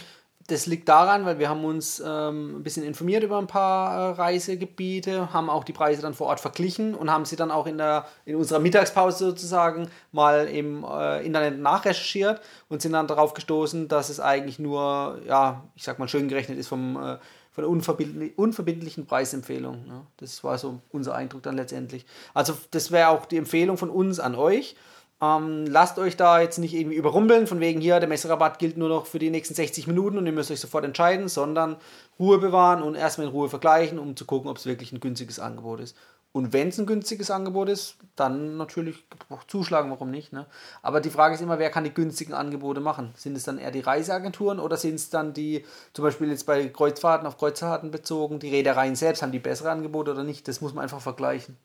Das 0.47 0.67
liegt 0.67 0.87
daran, 0.89 1.25
weil 1.25 1.39
wir 1.39 1.49
haben 1.49 1.65
uns 1.65 1.99
ähm, 2.05 2.57
ein 2.57 2.63
bisschen 2.63 2.83
informiert 2.83 3.23
über 3.23 3.39
ein 3.39 3.47
paar 3.47 3.97
äh, 3.97 4.11
Reisegebiete, 4.11 5.33
haben 5.33 5.49
auch 5.49 5.63
die 5.63 5.73
Preise 5.73 6.03
dann 6.03 6.13
vor 6.13 6.27
Ort 6.27 6.39
verglichen 6.39 6.93
und 6.93 7.09
haben 7.09 7.25
sie 7.25 7.35
dann 7.35 7.49
auch 7.49 7.65
in, 7.65 7.79
der, 7.79 8.05
in 8.25 8.35
unserer 8.35 8.59
Mittagspause 8.59 9.25
sozusagen 9.25 9.89
mal 10.11 10.47
im 10.47 10.83
äh, 10.83 11.25
Internet 11.25 11.59
nachrecherchiert 11.59 12.41
und 12.69 12.81
sind 12.83 12.93
dann 12.93 13.07
darauf 13.07 13.33
gestoßen, 13.33 13.87
dass 13.87 14.09
es 14.09 14.19
eigentlich 14.19 14.59
nur, 14.59 15.19
ja, 15.27 15.63
ich 15.75 15.83
sag 15.83 15.97
mal, 15.97 16.07
schön 16.07 16.27
gerechnet 16.27 16.59
ist 16.59 16.67
vom, 16.67 16.95
äh, 16.95 17.17
von 17.51 17.63
der 17.63 17.69
unverbindlich, 17.69 18.37
unverbindlichen 18.37 19.07
Preisempfehlung. 19.07 19.87
Ne? 19.87 20.01
Das 20.17 20.43
war 20.43 20.59
so 20.59 20.79
unser 20.91 21.15
Eindruck 21.15 21.41
dann 21.41 21.55
letztendlich. 21.55 22.05
Also 22.35 22.55
das 22.69 22.91
wäre 22.91 23.09
auch 23.09 23.25
die 23.25 23.37
Empfehlung 23.37 23.77
von 23.77 23.89
uns 23.89 24.19
an 24.19 24.35
euch 24.35 24.75
ähm, 25.21 25.65
lasst 25.67 25.97
euch 25.97 26.17
da 26.17 26.41
jetzt 26.41 26.57
nicht 26.57 26.73
irgendwie 26.73 26.97
überrumpeln, 26.97 27.47
von 27.47 27.59
wegen 27.59 27.79
hier, 27.79 27.99
der 27.99 28.09
Messerabatt 28.09 28.59
gilt 28.59 28.77
nur 28.77 28.89
noch 28.89 29.05
für 29.05 29.19
die 29.19 29.29
nächsten 29.29 29.55
60 29.55 29.87
Minuten 29.87 30.17
und 30.17 30.25
ihr 30.25 30.33
müsst 30.33 30.51
euch 30.51 30.59
sofort 30.59 30.83
entscheiden, 30.83 31.29
sondern 31.29 31.77
Ruhe 32.19 32.37
bewahren 32.37 32.83
und 32.83 32.95
erstmal 32.95 33.27
in 33.27 33.33
Ruhe 33.33 33.49
vergleichen, 33.49 33.97
um 33.97 34.15
zu 34.15 34.25
gucken, 34.25 34.49
ob 34.49 34.57
es 34.57 34.65
wirklich 34.65 34.91
ein 34.91 34.99
günstiges 34.99 35.39
Angebot 35.39 35.79
ist. 35.79 35.95
Und 36.35 36.51
wenn 36.51 36.67
es 36.67 36.77
ein 36.77 36.85
günstiges 36.85 37.31
Angebot 37.31 37.69
ist, 37.69 37.95
dann 38.17 38.57
natürlich 38.57 39.05
zuschlagen, 39.47 39.89
warum 39.89 40.11
nicht. 40.11 40.33
Ne? 40.33 40.45
Aber 40.81 40.99
die 40.99 41.09
Frage 41.09 41.35
ist 41.35 41.39
immer, 41.39 41.59
wer 41.59 41.69
kann 41.69 41.85
die 41.85 41.93
günstigen 41.93 42.33
Angebote 42.33 42.81
machen? 42.81 43.13
Sind 43.15 43.37
es 43.37 43.45
dann 43.45 43.57
eher 43.57 43.71
die 43.71 43.79
Reiseagenturen 43.79 44.59
oder 44.59 44.75
sind 44.75 44.95
es 44.95 45.09
dann 45.09 45.33
die, 45.33 45.63
zum 45.93 46.03
Beispiel 46.03 46.29
jetzt 46.29 46.45
bei 46.45 46.67
Kreuzfahrten 46.67 47.25
auf 47.25 47.37
Kreuzfahrten 47.37 47.89
bezogen, 47.89 48.39
die 48.39 48.49
Reedereien 48.49 48.97
selbst, 48.97 49.21
haben 49.21 49.31
die 49.31 49.39
bessere 49.39 49.71
Angebote 49.71 50.11
oder 50.11 50.25
nicht? 50.25 50.45
Das 50.49 50.59
muss 50.59 50.73
man 50.73 50.83
einfach 50.83 50.99
vergleichen. 50.99 51.57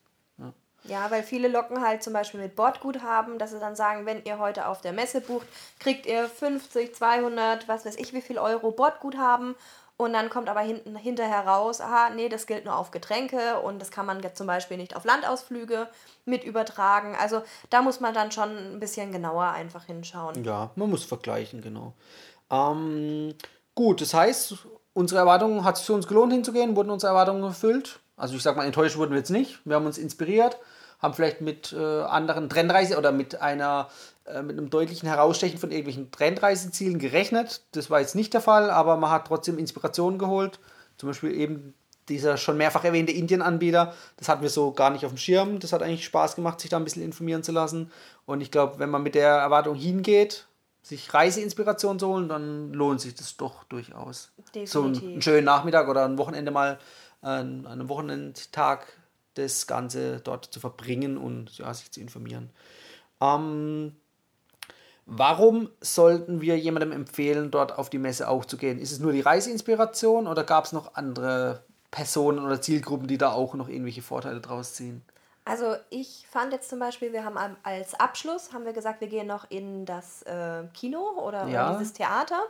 Ja. 0.84 1.10
Weil 1.10 1.22
viele 1.22 1.48
locken 1.48 1.82
halt 1.82 2.02
zum 2.02 2.12
Beispiel 2.12 2.40
mit 2.40 2.56
Bordguthaben, 2.56 3.38
dass 3.38 3.50
sie 3.50 3.60
dann 3.60 3.76
sagen, 3.76 4.06
wenn 4.06 4.24
ihr 4.24 4.38
heute 4.38 4.66
auf 4.66 4.80
der 4.80 4.92
Messe 4.92 5.20
bucht, 5.20 5.46
kriegt 5.78 6.06
ihr 6.06 6.28
50, 6.28 6.94
200, 6.94 7.68
was 7.68 7.84
weiß 7.84 7.96
ich 7.96 8.12
wie 8.12 8.22
viel 8.22 8.38
Euro 8.38 8.70
Bordguthaben. 8.70 9.54
Und 10.00 10.14
dann 10.14 10.30
kommt 10.30 10.48
aber 10.48 10.60
hinten 10.60 10.96
hinterher 10.96 11.46
raus, 11.46 11.82
aha, 11.82 12.08
nee, 12.08 12.30
das 12.30 12.46
gilt 12.46 12.64
nur 12.64 12.74
auf 12.74 12.90
Getränke 12.90 13.60
und 13.60 13.82
das 13.82 13.90
kann 13.90 14.06
man 14.06 14.22
jetzt 14.22 14.38
zum 14.38 14.46
Beispiel 14.46 14.78
nicht 14.78 14.96
auf 14.96 15.04
Landausflüge 15.04 15.88
mit 16.24 16.42
übertragen. 16.42 17.14
Also 17.20 17.42
da 17.68 17.82
muss 17.82 18.00
man 18.00 18.14
dann 18.14 18.32
schon 18.32 18.48
ein 18.48 18.80
bisschen 18.80 19.12
genauer 19.12 19.50
einfach 19.50 19.84
hinschauen. 19.84 20.42
Ja, 20.42 20.70
man 20.74 20.88
muss 20.88 21.04
vergleichen, 21.04 21.60
genau. 21.60 21.92
Ähm, 22.50 23.34
gut, 23.74 24.00
das 24.00 24.14
heißt, 24.14 24.54
unsere 24.94 25.20
Erwartungen, 25.20 25.64
hat 25.64 25.76
es 25.76 25.82
für 25.82 25.92
uns 25.92 26.08
gelohnt 26.08 26.32
hinzugehen? 26.32 26.76
Wurden 26.76 26.88
unsere 26.88 27.10
Erwartungen 27.12 27.42
erfüllt? 27.42 28.00
Also 28.20 28.36
ich 28.36 28.42
sag 28.42 28.56
mal, 28.56 28.66
enttäuscht 28.66 28.96
wurden 28.96 29.12
wir 29.12 29.18
jetzt 29.18 29.30
nicht. 29.30 29.60
Wir 29.64 29.76
haben 29.76 29.86
uns 29.86 29.98
inspiriert, 29.98 30.58
haben 31.00 31.14
vielleicht 31.14 31.40
mit 31.40 31.72
äh, 31.72 32.02
anderen 32.02 32.48
Trendreise 32.48 32.98
oder 32.98 33.12
mit 33.12 33.40
einer 33.40 33.88
äh, 34.26 34.42
mit 34.42 34.58
einem 34.58 34.70
deutlichen 34.70 35.08
Herausstechen 35.08 35.58
von 35.58 35.70
irgendwelchen 35.70 36.10
Trendreisezielen 36.10 36.98
gerechnet. 36.98 37.62
Das 37.72 37.90
war 37.90 38.00
jetzt 38.00 38.14
nicht 38.14 38.34
der 38.34 38.40
Fall, 38.40 38.70
aber 38.70 38.96
man 38.96 39.10
hat 39.10 39.26
trotzdem 39.26 39.58
Inspirationen 39.58 40.18
geholt. 40.18 40.60
Zum 40.98 41.08
Beispiel 41.08 41.32
eben 41.32 41.74
dieser 42.08 42.36
schon 42.36 42.56
mehrfach 42.56 42.84
erwähnte 42.84 43.12
Indien-Anbieter. 43.12 43.94
Das 44.16 44.28
hatten 44.28 44.42
wir 44.42 44.50
so 44.50 44.72
gar 44.72 44.90
nicht 44.90 45.04
auf 45.06 45.12
dem 45.12 45.18
Schirm. 45.18 45.58
Das 45.58 45.72
hat 45.72 45.82
eigentlich 45.82 46.04
Spaß 46.04 46.34
gemacht, 46.34 46.60
sich 46.60 46.70
da 46.70 46.76
ein 46.76 46.84
bisschen 46.84 47.02
informieren 47.02 47.42
zu 47.42 47.52
lassen. 47.52 47.90
Und 48.26 48.40
ich 48.40 48.50
glaube, 48.50 48.78
wenn 48.78 48.90
man 48.90 49.02
mit 49.02 49.14
der 49.14 49.30
Erwartung 49.30 49.76
hingeht, 49.76 50.46
sich 50.82 51.12
Reiseinspiration 51.12 51.98
zu 51.98 52.08
holen, 52.08 52.28
dann 52.28 52.72
lohnt 52.72 53.00
sich 53.00 53.14
das 53.14 53.36
doch 53.36 53.64
durchaus. 53.64 54.30
Definitiv. 54.54 54.70
So 54.70 54.82
einen 54.82 55.22
schönen 55.22 55.44
Nachmittag 55.44 55.88
oder 55.88 56.04
ein 56.04 56.18
Wochenende 56.18 56.50
mal 56.50 56.78
an 57.22 57.66
einem 57.66 57.88
Wochenendtag 57.88 58.86
das 59.34 59.66
Ganze 59.66 60.20
dort 60.20 60.46
zu 60.46 60.60
verbringen 60.60 61.16
und 61.16 61.58
ja, 61.58 61.72
sich 61.72 61.90
zu 61.90 62.00
informieren. 62.00 62.50
Ähm, 63.20 63.96
warum 65.06 65.70
sollten 65.80 66.40
wir 66.40 66.58
jemandem 66.58 66.92
empfehlen, 66.92 67.50
dort 67.50 67.78
auf 67.78 67.90
die 67.90 67.98
Messe 67.98 68.28
auch 68.28 68.44
zu 68.44 68.56
gehen? 68.56 68.78
Ist 68.78 68.92
es 68.92 68.98
nur 68.98 69.12
die 69.12 69.20
Reiseinspiration 69.20 70.26
oder 70.26 70.44
gab 70.44 70.64
es 70.64 70.72
noch 70.72 70.94
andere 70.94 71.64
Personen 71.90 72.38
oder 72.38 72.60
Zielgruppen, 72.60 73.08
die 73.08 73.18
da 73.18 73.32
auch 73.32 73.54
noch 73.54 73.68
irgendwelche 73.68 74.02
Vorteile 74.02 74.40
draus 74.40 74.74
ziehen? 74.74 75.02
Also 75.50 75.74
ich 75.90 76.26
fand 76.30 76.52
jetzt 76.52 76.70
zum 76.70 76.78
Beispiel, 76.78 77.12
wir 77.12 77.24
haben 77.24 77.36
als 77.64 77.98
Abschluss, 77.98 78.52
haben 78.52 78.64
wir 78.64 78.72
gesagt, 78.72 79.00
wir 79.00 79.08
gehen 79.08 79.26
noch 79.26 79.50
in 79.50 79.84
das 79.84 80.22
äh, 80.22 80.62
Kino 80.72 81.00
oder 81.26 81.48
ja. 81.48 81.72
in 81.72 81.78
dieses 81.78 81.92
Theater. 81.92 82.40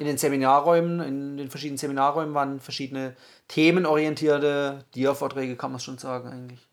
In 0.00 0.06
den 0.06 0.18
Seminarräumen, 0.18 1.00
in 1.00 1.36
den 1.36 1.50
verschiedenen 1.50 1.78
Seminarräumen 1.78 2.34
waren 2.34 2.58
verschiedene 2.58 3.14
themenorientierte 3.46 4.84
Dia-Vorträge, 4.96 5.54
kann 5.54 5.70
man 5.70 5.78
schon 5.78 5.98
sagen 5.98 6.28
eigentlich. 6.30 6.66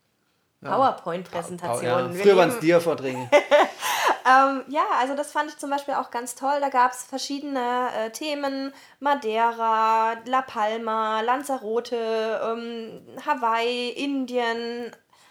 Ja. 0.60 0.74
PowerPoint-Präsentationen. 0.74 2.16
Ja. 2.16 2.20
Früher 2.20 2.36
waren 2.36 2.48
es 2.48 2.58
Dia-Vorträge. 2.58 3.18
ähm, 3.30 4.62
ja, 4.66 4.86
also 4.98 5.14
das 5.14 5.30
fand 5.30 5.50
ich 5.50 5.56
zum 5.56 5.70
Beispiel 5.70 5.94
auch 5.94 6.10
ganz 6.10 6.34
toll. 6.34 6.58
Da 6.60 6.68
gab 6.68 6.90
es 6.90 7.04
verschiedene 7.04 7.90
äh, 7.96 8.10
Themen. 8.10 8.72
Madeira, 8.98 10.14
La 10.24 10.42
Palma, 10.42 11.20
Lanzarote, 11.20 12.40
ähm, 12.42 13.02
Hawaii, 13.24 13.90
Indien, 13.90 14.90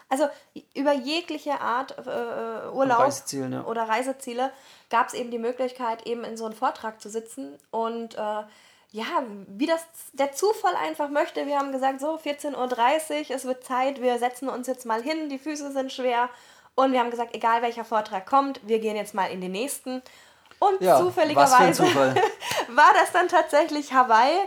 also 0.09 0.27
über 0.75 0.93
jegliche 0.93 1.59
Art 1.62 1.97
äh, 1.97 2.01
äh 2.01 2.71
Urlaub 2.71 3.00
Reiseziele, 3.00 3.57
ja. 3.57 3.63
oder 3.65 3.83
Reiseziele 3.83 4.51
gab 4.89 5.07
es 5.07 5.13
eben 5.13 5.31
die 5.31 5.39
Möglichkeit, 5.39 6.05
eben 6.05 6.24
in 6.24 6.38
so 6.38 6.45
einem 6.45 6.55
Vortrag 6.55 7.01
zu 7.01 7.09
sitzen 7.09 7.57
und 7.71 8.15
äh, 8.15 8.43
ja, 8.95 9.24
wie 9.47 9.65
das 9.65 9.85
der 10.13 10.31
Zufall 10.31 10.74
einfach 10.75 11.09
möchte. 11.09 11.45
Wir 11.47 11.59
haben 11.59 11.74
gesagt, 11.74 12.00
so 12.00 12.15
14.30 12.15 13.29
Uhr, 13.29 13.35
es 13.35 13.43
wird 13.43 13.65
Zeit, 13.65 14.01
wir 14.01 14.17
setzen 14.19 14.47
uns 14.47 14.67
jetzt 14.67 14.85
mal 14.85 15.01
hin, 15.01 15.27
die 15.27 15.38
Füße 15.38 15.74
sind 15.74 15.91
schwer. 15.91 16.29
Und 16.75 16.93
wir 16.93 17.00
haben 17.00 17.12
gesagt, 17.12 17.35
egal 17.35 17.62
welcher 17.62 17.83
Vortrag 17.83 18.25
kommt, 18.25 18.62
wir 18.65 18.79
gehen 18.79 18.95
jetzt 18.95 19.13
mal 19.13 19.27
in 19.27 19.41
den 19.41 19.51
nächsten. 19.51 20.01
Und 20.59 20.79
ja, 20.79 20.97
zufälligerweise 20.97 21.83
war 22.69 22.93
das 22.93 23.12
dann 23.12 23.27
tatsächlich 23.27 23.93
Hawaii. 23.93 24.39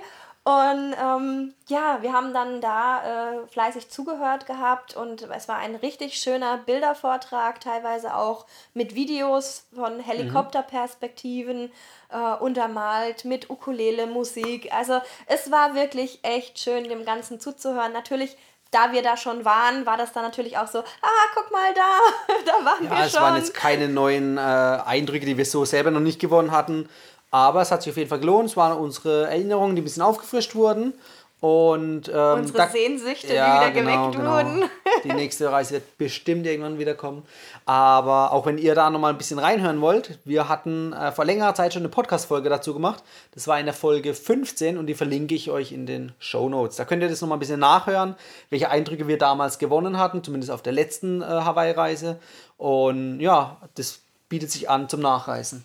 Und 0.49 0.95
ähm, 0.99 1.55
ja, 1.67 1.99
wir 2.01 2.15
haben 2.15 2.33
dann 2.33 2.63
da 2.63 3.03
äh, 3.43 3.47
fleißig 3.49 3.91
zugehört 3.91 4.47
gehabt 4.47 4.97
und 4.97 5.29
es 5.29 5.47
war 5.47 5.59
ein 5.59 5.75
richtig 5.75 6.15
schöner 6.15 6.57
Bildervortrag, 6.57 7.61
teilweise 7.61 8.15
auch 8.15 8.47
mit 8.73 8.95
Videos 8.95 9.67
von 9.75 10.01
Helikopterperspektiven 10.01 11.71
äh, 12.09 12.43
untermalt, 12.43 13.27
mit 13.27 13.51
Ukulele-Musik. 13.51 14.73
Also 14.73 15.03
es 15.27 15.51
war 15.51 15.75
wirklich 15.75 16.21
echt 16.23 16.59
schön, 16.59 16.85
dem 16.85 17.05
Ganzen 17.05 17.41
zuzuhören. 17.41 17.93
Natürlich 17.93 18.35
da 18.71 18.93
wir 18.93 19.03
da 19.03 19.19
schon 19.19 19.45
waren, 19.45 19.85
war 19.85 19.99
das 19.99 20.13
dann 20.13 20.23
natürlich 20.23 20.57
auch 20.57 20.69
so, 20.69 20.79
ah, 20.79 21.27
guck 21.35 21.51
mal 21.51 21.75
da, 21.75 21.99
da 22.47 22.65
waren 22.65 22.85
ja, 22.85 22.91
wir 22.91 22.97
schon. 22.97 22.99
Ja, 22.99 23.05
es 23.05 23.15
waren 23.15 23.37
jetzt 23.37 23.55
keine 23.55 23.89
neuen 23.89 24.39
äh, 24.39 24.41
Eindrücke, 24.41 25.27
die 25.27 25.37
wir 25.37 25.47
so 25.47 25.67
selber 25.67 25.91
noch 25.91 26.01
nicht 26.01 26.21
gewonnen 26.21 26.53
hatten. 26.53 26.89
Aber 27.31 27.63
es 27.63 27.71
hat 27.71 27.83
sich 27.83 27.93
auf 27.93 27.97
jeden 27.97 28.09
Fall 28.09 28.21
gelohnt. 28.21 28.51
Es 28.51 28.57
waren 28.57 28.79
unsere 28.79 29.27
Erinnerungen, 29.27 29.77
die 29.77 29.83
ein 29.83 29.85
bisschen 29.85 30.03
aufgefrischt 30.03 30.55
wurden. 30.55 30.95
Und, 31.41 32.09
ähm, 32.09 32.39
Unsere 32.39 32.59
da, 32.59 32.69
Sehnsüchte, 32.69 33.33
ja, 33.33 33.71
die 33.71 33.71
wieder 33.71 33.81
genau, 33.81 34.11
geweckt 34.11 34.17
genau. 34.17 34.33
wurden. 34.33 34.71
Die 35.05 35.13
nächste 35.13 35.53
Reise 35.53 35.75
wird 35.75 35.97
bestimmt 35.97 36.45
irgendwann 36.45 36.81
wieder 36.81 36.95
kommen. 36.95 37.23
Aber 37.65 38.33
auch 38.33 38.47
wenn 38.47 38.59
ihr 38.59 38.75
da 38.75 38.91
nochmal 38.91 39.13
ein 39.13 39.19
bisschen 39.19 39.39
reinhören 39.39 39.81
wollt, 39.81 40.19
wir 40.25 40.49
hatten 40.49 40.93
äh, 40.93 41.13
vor 41.13 41.25
längerer 41.25 41.55
Zeit 41.55 41.73
schon 41.73 41.83
eine 41.83 41.91
Podcast-Folge 41.91 42.49
dazu 42.49 42.75
gemacht. 42.75 43.05
Das 43.35 43.47
war 43.47 43.61
in 43.61 43.67
der 43.67 43.75
Folge 43.75 44.15
15 44.15 44.77
und 44.77 44.89
die 44.89 44.95
verlinke 44.95 45.37
ich 45.37 45.53
euch 45.53 45.71
in 45.71 45.87
den 45.87 46.13
Show 46.19 46.49
Notes. 46.49 46.77
Da 46.77 46.85
könnt 46.85 47.03
ihr 47.05 47.09
das 47.09 47.21
nochmal 47.21 47.37
ein 47.37 47.41
bisschen 47.41 47.61
nachhören, 47.61 48.17
welche 48.51 48.71
Eindrücke 48.71 49.07
wir 49.07 49.19
damals 49.19 49.61
gewonnen 49.61 49.97
hatten, 49.97 50.25
zumindest 50.25 50.51
auf 50.51 50.63
der 50.63 50.73
letzten 50.73 51.23
äh, 51.23 51.27
Hawaii-Reise. 51.27 52.19
Und 52.57 53.21
ja, 53.21 53.59
das 53.77 54.01
bietet 54.29 54.51
sich 54.51 54.69
an 54.69 54.89
zum 54.89 54.99
Nachreisen. 54.99 55.65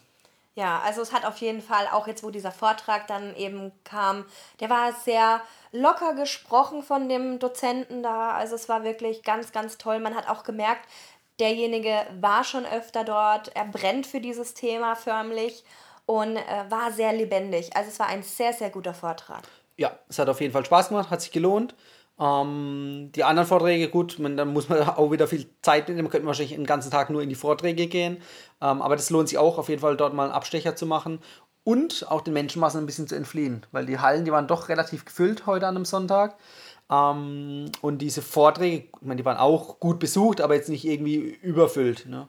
Ja, 0.56 0.82
also 0.86 1.02
es 1.02 1.12
hat 1.12 1.26
auf 1.26 1.38
jeden 1.38 1.62
Fall, 1.62 1.88
auch 1.92 2.08
jetzt, 2.08 2.24
wo 2.24 2.30
dieser 2.30 2.52
Vortrag 2.52 3.08
dann 3.08 3.36
eben 3.36 3.72
kam, 3.84 4.26
der 4.60 4.70
war 4.70 4.94
sehr 4.94 5.42
locker 5.72 6.14
gesprochen 6.14 6.84
von 6.84 7.10
dem 7.10 7.40
Dozenten 7.40 8.04
da. 8.04 8.34
Also 8.34 8.54
es 8.54 8.70
war 8.70 8.84
wirklich 8.84 9.24
ganz, 9.24 9.52
ganz 9.52 9.80
toll. 9.80 10.00
Man 10.00 10.16
hat 10.16 10.30
auch 10.30 10.44
gemerkt, 10.44 10.88
derjenige 11.40 12.06
war 12.20 12.44
schon 12.44 12.66
öfter 12.66 13.04
dort, 13.04 13.56
er 13.56 13.66
brennt 13.66 14.06
für 14.06 14.22
dieses 14.22 14.54
Thema 14.54 14.96
förmlich 14.96 15.64
und 16.06 16.36
äh, 16.36 16.66
war 16.70 16.92
sehr 16.92 17.14
lebendig. 17.14 17.76
Also 17.76 17.90
es 17.90 18.00
war 18.00 18.08
ein 18.08 18.22
sehr, 18.22 18.54
sehr 18.54 18.70
guter 18.70 18.94
Vortrag. 18.94 19.42
Ja, 19.78 19.98
es 20.08 20.20
hat 20.20 20.30
auf 20.30 20.40
jeden 20.40 20.54
Fall 20.54 20.66
Spaß 20.66 20.90
gemacht, 20.90 21.10
hat 21.10 21.22
sich 21.22 21.32
gelohnt. 21.32 21.74
Ähm, 22.20 23.10
die 23.16 23.24
anderen 23.24 23.48
Vorträge, 23.48 23.90
gut, 23.90 24.20
man, 24.20 24.38
dann 24.38 24.54
muss 24.54 24.70
man 24.70 24.82
auch 24.88 25.12
wieder 25.12 25.28
viel 25.28 25.48
Zeit 25.62 25.88
nehmen. 25.88 26.04
Man 26.04 26.12
könnte 26.12 26.28
wahrscheinlich 26.28 26.56
den 26.56 26.66
ganzen 26.66 26.92
Tag 26.92 27.10
nur 27.10 27.22
in 27.22 27.30
die 27.30 27.36
Vorträge 27.36 27.88
gehen. 27.88 28.18
Ähm, 28.62 28.82
aber 28.82 28.96
das 28.96 29.10
lohnt 29.10 29.30
sich 29.30 29.38
auch, 29.38 29.58
auf 29.58 29.70
jeden 29.70 29.82
Fall 29.82 29.98
dort 29.98 30.14
mal 30.14 30.26
einen 30.26 30.34
Abstecher 30.34 30.76
zu 30.76 30.86
machen 30.86 31.20
und 31.64 32.06
auch 32.10 32.22
den 32.22 32.34
Menschenmassen 32.34 32.82
ein 32.82 32.86
bisschen 32.86 33.08
zu 33.08 33.16
entfliehen. 33.16 33.66
Weil 33.72 33.86
die 33.86 34.00
Hallen, 34.00 34.26
die 34.26 34.32
waren 34.32 34.48
doch 34.48 34.70
relativ 34.70 35.06
gefüllt 35.06 35.46
heute 35.46 35.68
an 35.68 35.76
einem 35.76 35.86
Sonntag. 35.86 36.38
Ähm, 36.92 37.72
und 37.82 38.00
diese 38.00 38.22
Vorträge, 38.22 38.86
ich 38.86 39.02
meine, 39.02 39.18
die 39.18 39.26
waren 39.26 39.38
auch 39.38 39.80
gut 39.80 40.00
besucht, 40.00 40.42
aber 40.42 40.56
jetzt 40.56 40.70
nicht 40.70 40.86
irgendwie 40.86 41.16
überfüllt. 41.16 42.06
Ne? 42.08 42.28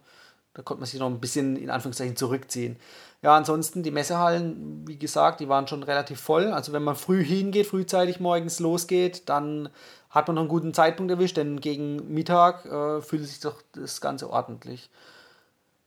Da 0.55 0.63
konnte 0.63 0.81
man 0.81 0.89
sich 0.89 1.01
noch 1.01 1.09
ein 1.09 1.21
bisschen 1.21 1.57
in 1.57 1.69
Anführungszeichen 1.69 2.17
zurückziehen. 2.17 2.77
Ja, 3.23 3.37
ansonsten 3.37 3.83
die 3.83 3.91
Messehallen, 3.91 4.87
wie 4.87 4.99
gesagt, 4.99 5.41
die 5.41 5.49
waren 5.49 5.67
schon 5.67 5.83
relativ 5.83 6.21
voll. 6.21 6.53
Also 6.53 6.73
wenn 6.73 6.85
man 6.85 6.95
früh 6.95 7.25
hingeht, 7.25 7.67
frühzeitig 7.67 8.21
morgens 8.21 8.61
losgeht, 8.61 9.29
dann 9.29 9.69
hat 10.11 10.29
man 10.29 10.37
noch 10.37 10.43
einen 10.43 10.49
guten 10.49 10.73
Zeitpunkt 10.73 11.11
erwischt, 11.11 11.37
denn 11.37 11.61
gegen 11.61 12.13
Mittag 12.15 12.67
äh, 12.67 13.01
fühlt 13.01 13.27
sich 13.27 13.41
doch 13.41 13.63
das 13.73 14.01
Ganze 14.01 14.31
ordentlich. 14.31 14.91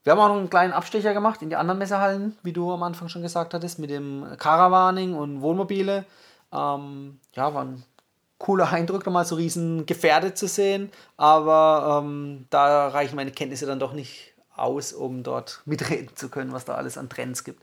Wir 0.04 0.12
haben 0.12 0.20
auch 0.20 0.28
noch 0.28 0.36
einen 0.36 0.50
kleinen 0.50 0.72
Abstecher 0.72 1.14
gemacht 1.14 1.40
in 1.42 1.48
die 1.48 1.56
anderen 1.56 1.78
Messehallen, 1.78 2.36
wie 2.42 2.52
du 2.52 2.72
am 2.72 2.82
Anfang 2.82 3.08
schon 3.08 3.22
gesagt 3.22 3.54
hattest, 3.54 3.78
mit 3.78 3.90
dem 3.90 4.26
Caravaning 4.38 5.14
und 5.14 5.40
Wohnmobile. 5.40 6.04
Ähm, 6.52 7.20
ja, 7.34 7.54
war 7.54 7.64
ein 7.64 7.84
cooler 8.38 8.70
Eindruck, 8.70 9.04
nochmal 9.04 9.24
so 9.24 9.34
riesen 9.34 9.86
Gefährde 9.86 10.34
zu 10.34 10.46
sehen. 10.46 10.90
Aber 11.16 12.02
ähm, 12.02 12.46
da 12.50 12.88
reichen 12.88 13.16
meine 13.16 13.32
Kenntnisse 13.32 13.66
dann 13.66 13.80
doch 13.80 13.92
nicht 13.92 14.34
aus, 14.58 14.92
um 14.92 15.22
dort 15.22 15.62
mitreden 15.64 16.14
zu 16.16 16.28
können, 16.28 16.52
was 16.52 16.64
da 16.64 16.74
alles 16.74 16.98
an 16.98 17.08
Trends 17.08 17.44
gibt. 17.44 17.62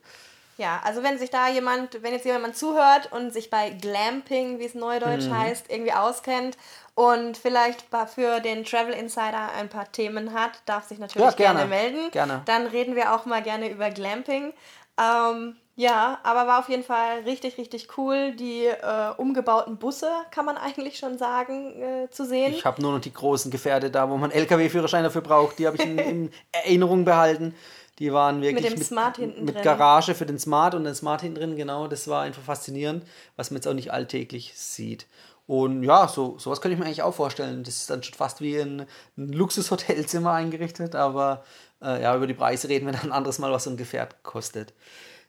Ja, 0.58 0.80
also 0.86 1.04
wenn 1.04 1.18
sich 1.18 1.30
da 1.30 1.50
jemand, 1.50 2.02
wenn 2.02 2.14
jetzt 2.14 2.25
jemand 2.25 2.56
zuhört 2.56 3.12
und 3.12 3.34
sich 3.34 3.50
bei 3.50 3.72
Glamping, 3.72 4.60
wie 4.60 4.66
es 4.66 4.74
neudeutsch 4.74 5.25
mhm. 5.25 5.38
heißt, 5.38 5.66
irgendwie 5.70 5.92
auskennt 5.92 6.58
und 6.94 7.38
vielleicht 7.38 7.86
für 8.14 8.40
den 8.40 8.64
Travel 8.64 8.94
Insider 8.94 9.52
ein 9.58 9.68
paar 9.68 9.92
Themen 9.92 10.34
hat, 10.34 10.62
darf 10.66 10.88
sich 10.88 10.98
natürlich 10.98 11.28
ja, 11.28 11.36
gerne, 11.36 11.68
gerne, 11.68 11.70
melden. 11.70 12.12
Gerne. 12.12 12.42
Dann 12.46 12.68
reden 12.68 12.96
wir 12.96 13.14
auch 13.14 13.25
mal 13.25 13.44
gerne 13.44 13.70
über 13.70 13.90
Glamping. 13.90 14.54
Ähm, 14.98 15.58
ja, 15.77 16.20
aber 16.24 16.48
war 16.48 16.60
auf 16.60 16.70
jeden 16.70 16.84
Fall 16.84 17.20
richtig, 17.25 17.58
richtig 17.58 17.98
cool. 17.98 18.34
Die 18.34 18.65
äh, 18.65 19.12
umgebauten 19.17 19.77
Busse, 19.77 20.10
kann 20.32 20.46
man 20.46 20.58
eigentlich 20.58 20.98
schon 20.98 21.17
sagen, 21.17 21.82
äh, 21.82 22.10
zu 22.10 22.25
sehen. 22.25 22.53
Ich 22.53 22.65
habe 22.65 22.82
nur 22.82 22.94
noch 22.94 23.01
die 23.01 23.12
großen 23.12 23.51
Gefährde 23.51 23.91
da, 23.91 24.10
wo 24.10 24.15
man 24.15 24.32
LKW-Führerschein 24.32 25.03
dafür 25.03 25.22
braucht. 25.22 25.60
Die 25.60 25.67
habe 25.67 25.75
ich 25.75 25.84
in, 25.84 25.98
in 25.98 26.32
Erinnerung 26.53 27.03
behalten. 27.03 27.53
Die 28.00 28.12
waren 28.13 28.41
wirklich 28.41 28.63
mit 28.63 28.72
dem 28.72 28.79
mit, 28.79 28.88
Smart 28.88 29.17
hinten 29.17 29.46
mit 29.46 29.55
drin. 29.55 29.63
Garage 29.63 30.15
für 30.15 30.25
den 30.25 30.39
Smart 30.39 30.75
und 30.75 30.86
den 30.86 30.96
Smart 30.96 31.22
hinten 31.22 31.39
drin, 31.39 31.55
genau. 31.58 31.88
Das 31.88 32.08
war 32.08 32.24
einfach 32.24 32.44
faszinierend, 32.44 33.05
was 33.36 33.51
man 33.51 33.58
jetzt 33.58 33.67
auch 33.67 33.74
nicht 33.74 33.91
alltäglich 33.91 34.53
sieht. 34.55 35.08
Und 35.48 35.84
ja, 35.84 36.08
so 36.08 36.38
sowas 36.39 36.62
könnte 36.62 36.74
ich 36.74 36.79
mir 36.79 36.86
eigentlich 36.86 37.03
auch 37.03 37.13
vorstellen. 37.13 37.63
Das 37.63 37.75
ist 37.75 37.89
dann 37.89 38.01
schon 38.01 38.15
fast 38.15 38.39
wie 38.39 38.58
ein, 38.58 38.86
ein 39.17 39.29
Luxushotelzimmer 39.29 40.32
eingerichtet, 40.32 40.96
aber 40.96 41.44
äh, 41.82 42.01
ja, 42.01 42.15
über 42.15 42.27
die 42.27 42.34
Preise 42.34 42.70
reden 42.70 42.86
wir 42.86 42.94
dann 42.94 43.03
ein 43.03 43.12
anderes 43.12 43.39
Mal, 43.39 43.51
was 43.51 43.65
so 43.65 43.70
ein 43.70 43.77
Gefährt 43.77 44.24
kostet. 44.24 44.74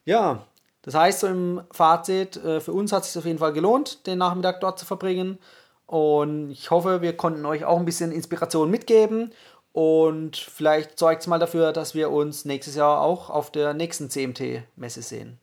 Ja, 0.06 0.46
das 0.80 0.94
heißt 0.94 1.20
so 1.20 1.26
im 1.26 1.62
Fazit, 1.72 2.36
äh, 2.36 2.60
für 2.60 2.72
uns 2.72 2.92
hat 2.92 3.02
es 3.02 3.12
sich 3.12 3.18
auf 3.18 3.26
jeden 3.26 3.38
Fall 3.38 3.52
gelohnt, 3.52 4.06
den 4.06 4.18
Nachmittag 4.18 4.60
dort 4.60 4.78
zu 4.78 4.86
verbringen. 4.86 5.38
Und 5.84 6.50
ich 6.50 6.70
hoffe, 6.70 7.02
wir 7.02 7.16
konnten 7.16 7.44
euch 7.44 7.64
auch 7.64 7.78
ein 7.78 7.84
bisschen 7.84 8.10
Inspiration 8.12 8.70
mitgeben 8.70 9.32
und 9.72 10.36
vielleicht 10.36 10.98
sorgt 10.98 11.20
es 11.20 11.26
mal 11.26 11.38
dafür, 11.38 11.72
dass 11.72 11.94
wir 11.94 12.10
uns 12.10 12.44
nächstes 12.44 12.76
Jahr 12.76 13.02
auch 13.02 13.28
auf 13.28 13.52
der 13.52 13.74
nächsten 13.74 14.08
CMT-Messe 14.08 15.02
sehen. 15.02 15.38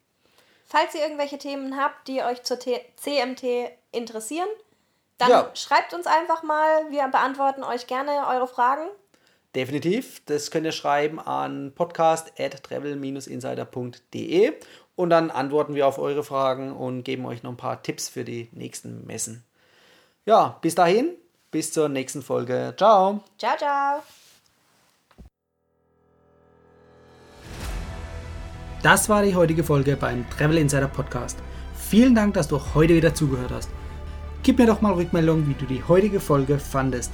Falls 0.65 0.95
ihr 0.95 1.01
irgendwelche 1.01 1.37
Themen 1.37 1.77
habt, 1.77 2.07
die 2.07 2.23
euch 2.23 2.41
zur 2.41 2.57
T 2.57 2.81
CMT 2.95 3.69
interessieren, 3.91 4.47
dann 5.19 5.29
ja. 5.29 5.51
schreibt 5.53 5.93
uns 5.93 6.07
einfach 6.07 6.41
mal. 6.41 6.89
Wir 6.89 7.07
beantworten 7.09 7.63
euch 7.63 7.85
gerne 7.85 8.27
eure 8.27 8.47
Fragen. 8.47 8.87
Definitiv. 9.55 10.21
Das 10.25 10.49
könnt 10.49 10.65
ihr 10.65 10.71
schreiben 10.71 11.19
an 11.19 11.73
podcast.travel-insider.de 11.75 14.53
und 14.95 15.09
dann 15.09 15.31
antworten 15.31 15.75
wir 15.75 15.87
auf 15.87 15.99
eure 15.99 16.23
Fragen 16.23 16.71
und 16.71 17.03
geben 17.03 17.25
euch 17.25 17.43
noch 17.43 17.51
ein 17.51 17.57
paar 17.57 17.83
Tipps 17.83 18.09
für 18.09 18.23
die 18.23 18.49
nächsten 18.51 19.05
Messen. 19.05 19.43
Ja, 20.25 20.57
bis 20.61 20.75
dahin, 20.75 21.15
bis 21.51 21.71
zur 21.71 21.89
nächsten 21.89 22.21
Folge. 22.21 22.73
Ciao. 22.77 23.23
Ciao, 23.37 23.57
ciao. 23.57 24.03
Das 28.81 29.07
war 29.07 29.23
die 29.23 29.35
heutige 29.35 29.63
Folge 29.63 29.95
beim 29.95 30.29
Travel 30.29 30.57
Insider 30.57 30.87
Podcast. 30.87 31.37
Vielen 31.73 32.15
Dank, 32.15 32.33
dass 32.33 32.47
du 32.47 32.59
heute 32.73 32.95
wieder 32.95 33.13
zugehört 33.13 33.51
hast. 33.51 33.69
Gib 34.41 34.57
mir 34.57 34.65
doch 34.65 34.81
mal 34.81 34.93
Rückmeldung, 34.93 35.47
wie 35.47 35.53
du 35.53 35.65
die 35.65 35.83
heutige 35.83 36.19
Folge 36.19 36.59
fandest. 36.59 37.13